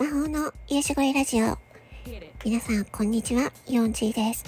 [0.00, 1.58] 魔法の癒し声ラジオ。
[2.42, 3.52] 皆さん、こんにちは。
[3.68, 4.42] ヨンチーです。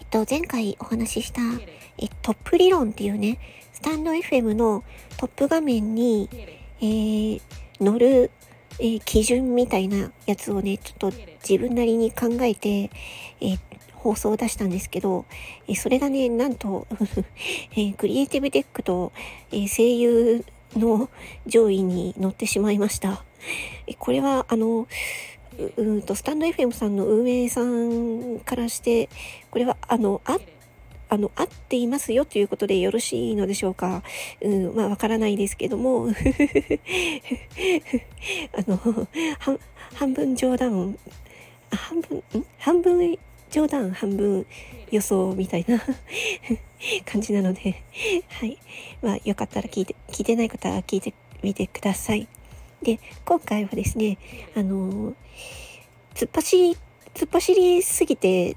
[0.00, 1.40] えっと、前回お話しした、
[1.98, 3.38] えトップ理論っていうね、
[3.72, 4.82] スタンド FM の
[5.16, 6.28] トップ画面に、
[6.80, 7.40] えー、
[7.80, 8.32] 乗る、
[8.80, 11.12] えー、基準みたいなやつをね、ちょっと
[11.48, 12.90] 自分なりに考えて、
[13.40, 13.58] えー、
[13.94, 15.24] 放送を出したんですけど、
[15.68, 16.88] えそれがね、なんと
[17.78, 19.12] えクリエイティブテックと、
[19.52, 20.44] え声優
[20.76, 21.08] の
[21.46, 23.24] 上位に乗ってしまいました。
[23.98, 24.86] これは、あの、
[25.76, 29.08] うんと、スタンド FM さんの運営さんからして、
[29.50, 30.38] これは、あの、あ、
[31.08, 34.02] あの、合っていますよということでよろしいのでしょうか。
[34.40, 36.12] うん、まあ、わからないですけども、 あ
[38.66, 38.78] の、
[39.94, 40.98] 半分冗談、
[41.70, 42.22] 半分、
[42.58, 43.18] 半分
[43.52, 44.46] 冗談半分
[44.90, 45.78] 予想みたいな
[47.04, 47.82] 感じなので
[48.40, 48.58] はい。
[49.02, 52.26] まあ、よかったら聞いて、聞いてない方は聞いてみてください。
[52.82, 54.16] で、今回はですね、
[54.56, 55.14] あのー、
[56.14, 56.76] 突っ走り、
[57.14, 58.56] 突っ走りすぎて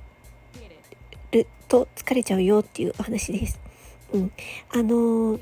[1.31, 3.64] ると疲れちゃうよっていうお話です。
[4.13, 4.31] うん。
[4.71, 5.39] あのー、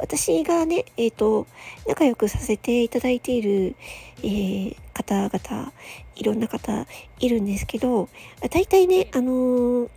[0.00, 1.46] 私がね、えっ、ー、と、
[1.86, 3.76] 仲良くさせていただいている、
[4.22, 5.72] えー、方々、
[6.16, 6.86] いろんな方
[7.20, 8.08] いるんですけど、
[8.50, 9.88] 大体ね、あのー、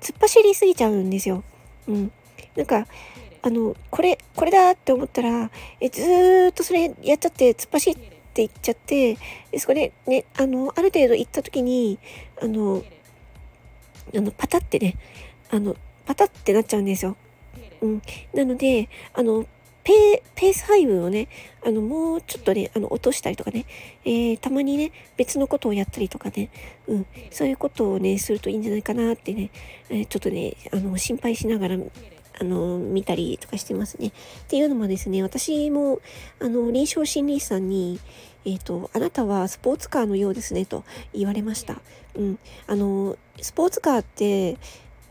[0.00, 1.44] 突っ走りすぎちゃうんですよ。
[1.88, 2.12] うん。
[2.56, 2.86] なんか、
[3.42, 7.96] あの、これ、これだって思ったら、えずっとそれやっちゃって、突っ走っ
[8.34, 9.16] ていっちゃって、
[9.50, 11.98] でそこでね、あの、ある程度行った時に、
[12.42, 12.82] あの、
[14.16, 14.96] あの、パタってね、
[15.50, 17.16] あの、パタってなっちゃうんですよ。
[17.80, 18.02] うん。
[18.34, 19.46] なので、あの、
[19.86, 21.28] ペー、ス配分をね、
[21.64, 23.66] あの、もうちょっとね、あの、落としたりとかね、
[24.04, 26.50] えー、たまにね、別のことをやったりとかね、
[26.88, 29.50] うん、そういうことをね、するといいんじゃないかなってね、
[29.88, 31.76] えー、ちょっとね、あの、心配しながら、
[32.38, 34.08] あの、見たりとかしてますね。
[34.08, 34.12] っ
[34.48, 36.00] ていうのもですね、私も、
[36.40, 38.00] あの、臨床心理士さんに、
[38.44, 40.84] えっ、ー、と、あなたはスポーツカーのようですね、と
[41.14, 41.80] 言われました。
[42.16, 42.38] うん。
[42.66, 44.56] あの、スポーツカーって、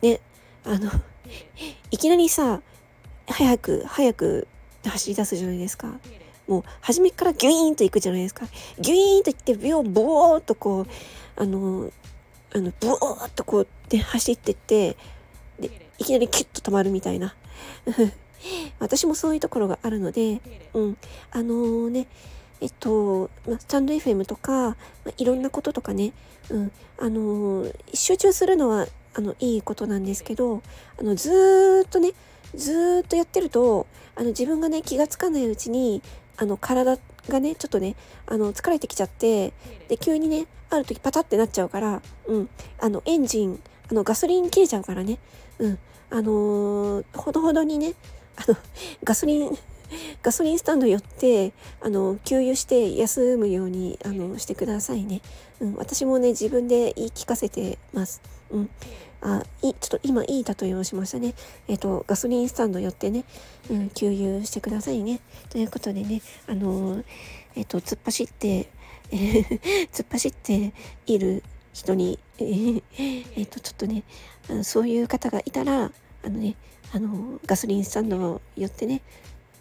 [0.01, 0.19] ね、
[0.65, 0.91] あの、
[1.91, 2.61] いきなりさ、
[3.27, 4.47] 早く、早く
[4.83, 5.99] 走り出すじゃないですか。
[6.47, 8.45] もう、初めからギュイーンと行くじゃないですか。
[8.79, 10.87] ギュイーンと行って、秒、ボーっとこう、
[11.35, 11.91] あの、
[12.53, 14.95] あの、ボーっとこう、で、走ってって、
[15.59, 17.35] で、いきなりキュッと止まるみたいな。
[18.79, 20.39] 私もそういうところがあるので、
[20.73, 20.97] うん。
[21.31, 22.07] あのー、ね、
[22.61, 26.13] えっと、まスタンド FM とか、まいろんなこととかね、
[26.49, 26.71] うん。
[26.99, 30.61] あのー、集中するのは、あの、いいことなんですけど、
[30.99, 32.11] あの、ずっとね、
[32.53, 36.01] ずっとやってると、あの自分がね、気がつかないうちに、
[36.37, 36.97] あの体
[37.29, 37.95] がね、ちょっとね、
[38.27, 39.53] あの疲れてきちゃって、
[39.87, 42.49] で、急にね、ある時パタってなっちゃうから、うん、
[42.79, 43.59] あのエンジン、
[43.89, 45.19] あのガソリン切れちゃうからね、
[45.59, 47.93] うん、あのー、ほどほどにね、
[48.35, 48.57] あの、
[49.03, 49.57] ガソリン、
[50.23, 55.21] ガソリンスタンド寄って、あの、給油して休むように、あの、してくださいね。
[55.59, 58.21] うん、私もね、自分で言い聞かせてます。
[58.51, 58.69] うん。
[59.21, 61.33] あ、い、ちょっと今いい例えをしましたね。
[61.67, 63.25] えっ、ー、と、ガソリンスタンド寄ってね、
[63.69, 65.19] うん、給油してくださいね。
[65.49, 67.03] ということでね、あの
[67.55, 68.69] えっ、ー、と、突っ走って、
[69.11, 69.59] えー、
[69.91, 70.73] 突っ走って
[71.07, 71.43] いる
[71.73, 74.03] 人に、えー、えー、と、ちょっとね、
[74.63, 75.91] そういう方がいたら、
[76.23, 76.55] あのね、
[76.93, 79.01] あのガソリンスタンドを寄ってね、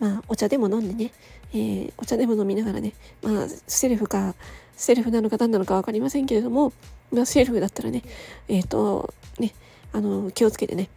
[0.01, 1.13] まあ、お茶でも飲んでね、
[1.53, 4.35] えー、お茶でも飲みながらね、まあ、セルフか、
[4.77, 6.73] セルフなのか何なのか分かりませんけれども、
[7.13, 8.03] まあ、セルフだったらね、
[8.49, 9.55] えっ、ー、と、ね、
[9.93, 10.89] あの、気をつけてね、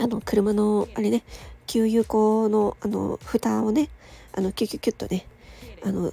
[0.00, 1.22] あの、車の、あれね、
[1.66, 3.88] 給油口の、あの、蓋をね、
[4.32, 5.26] あの、キュキュキュッとね、
[5.84, 6.12] あの、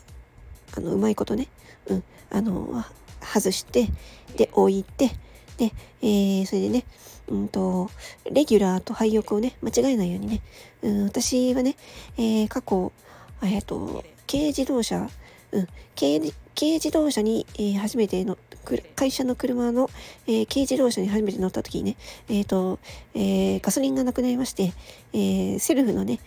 [0.75, 1.47] あの、うまいことね、
[1.87, 2.83] うん、あの、
[3.21, 3.87] 外して、
[4.35, 5.11] で、置いて、
[5.59, 6.85] で、えー、それでね、
[7.27, 7.91] うんと、
[8.31, 10.41] レギュラーと廃屋をね、間違えないようにね、
[10.81, 11.75] うん、私はね、
[12.17, 12.93] えー、過去、
[13.43, 15.09] えっ、と、軽自動車、
[15.51, 15.67] うん、
[15.99, 18.37] 軽軽自動車に、えー、初めての、
[18.95, 19.89] 会社の車の、
[20.27, 21.97] えー、軽自動車に初めて乗った時にね、
[22.29, 22.79] えっ、ー、と、
[23.13, 24.73] えー、ガソリンがなくなりまして、
[25.13, 26.19] えー、セルフのね、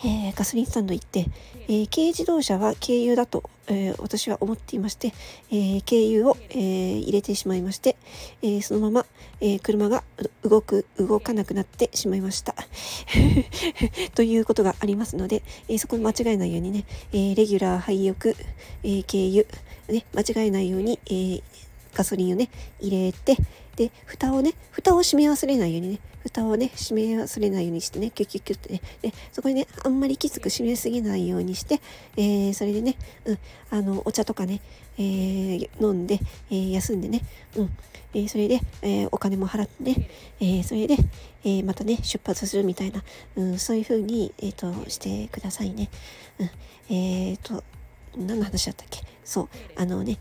[0.00, 1.26] えー、ガソリンスタンド行って、
[1.68, 5.12] えー、軽自動車は軽油だと、えー、私は思っていまして、
[5.50, 7.96] え軽油を、え入れてしまいまして、
[8.42, 9.06] えそのまま、
[9.40, 10.04] え車が
[10.42, 12.54] 動く、動かなくなってしまいました。
[14.14, 18.34] ということがありますので、えそこ間違えないようにね、えレギュラー、廃屋、
[18.82, 19.44] え軽油、
[19.88, 21.42] ね、間違えないように、え
[21.94, 22.50] ガソリンをね、
[22.80, 23.36] 入れて、
[23.76, 31.80] で、蓋をね、蓋を閉め忘れないようにね、蓋をね、閉め忘れないようにしてね、キュキュキュってね、で、そこにね、あんまりきつく閉めすぎないようにして、
[32.16, 33.38] えー、それでね、うん、
[33.70, 34.60] あの、お茶とかね、
[34.96, 36.18] えー、飲んで、
[36.50, 37.20] えー、休んでね、
[37.56, 37.76] うん、
[38.14, 40.08] えー、それで、えお金も払ってね、
[40.40, 40.96] えそれで、
[41.44, 43.04] えまたね、出発するみたいな、
[43.36, 45.90] うん、そういう風に、えっ、と、してくださいね。
[46.38, 47.62] うん、えっ、と、
[48.16, 49.00] 何の話だったっけ？
[49.24, 50.18] そう、あのね、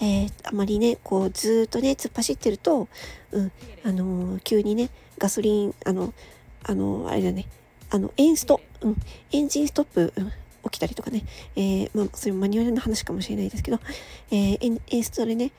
[0.00, 2.88] えー、あまりね、こう、ずっとね、突っ走ってると、
[3.30, 3.52] うん、
[3.84, 6.12] あのー、急にね、ガソリン、あの、
[6.64, 7.46] あの、あれだね、
[7.90, 8.96] あの、エンスト、うん、
[9.32, 10.32] エンジンストップ、うん、
[10.64, 11.24] 起きたりとかね、
[11.56, 13.78] えー、まあ、それマニュアルの話かもしれないですけど、
[14.30, 15.52] えー、エンストでね、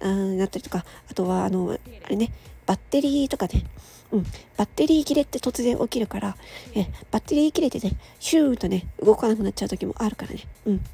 [0.00, 2.32] あなったりとか、あとは、あの、あれね、
[2.66, 3.64] バッテリーとかね、
[4.12, 4.22] うん、
[4.56, 6.36] バッテリー切れって突然起きるから、
[6.74, 10.84] えバッテリー切れてね、シューンとね、動かなくなっちゃう時もあるからね、うん。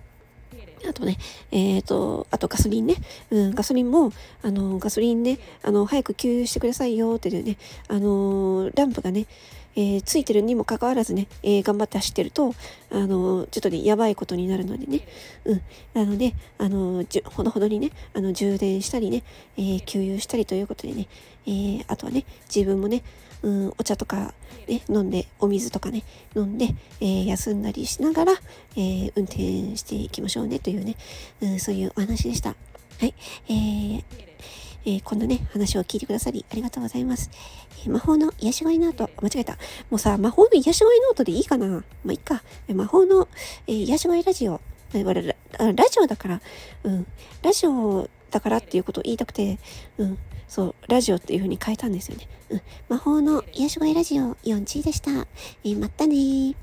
[0.89, 1.19] あとね、
[1.51, 2.97] えっ、ー、と、あとガソリンね。
[3.31, 4.13] うん、ガソリンも、
[4.43, 7.57] あの、ガソリンね、あの、早く給油してくださいよっていうね、
[7.89, 9.27] あの、ランプがね、
[9.75, 12.55] えー、ついてるにもかかわらずね、えー、頑張って走ってると、
[12.91, 15.01] あのちょっとね、やばいことになるのでね、
[15.45, 15.63] うん。
[15.95, 19.23] なので、あのじゅほどほどにね、あの、充電したりね、
[19.57, 21.09] え、給油したりということでね、
[21.47, 22.25] えー、あとはね、
[22.55, 23.03] 自分もね、
[23.43, 24.35] うん、お茶とか、
[24.69, 26.05] ね、飲んで、お水とかね、
[26.35, 28.33] 飲んで、えー、休んだりしながら、
[28.77, 30.97] えー、運転していきましょうねというね、
[31.41, 32.51] うん、そういうお話でした。
[32.51, 33.15] はい。
[33.49, 34.05] えー
[34.85, 37.31] えー、こんなね、話を聞いてくださりありがとうございます。
[37.85, 39.55] えー、魔法の癒し声ノート、間違えた。
[39.91, 42.43] もうさ、魔法の癒し声ノートでいいかなまあ、いっか。
[42.69, 43.29] 魔法の、
[43.67, 44.61] えー、癒し声ラジオ。
[44.93, 45.23] ララ
[45.89, 46.41] ジオだから、
[46.85, 47.07] うん。
[47.43, 49.59] ラジオだからっていうことを言いたくて、
[49.99, 50.19] うん。
[50.49, 52.27] そう、ラジオっていう風に変えたんですよね。
[52.51, 52.63] うん。
[52.89, 55.11] 魔法の癒し声ラジオ4チでした。
[55.13, 56.57] えー、またねー。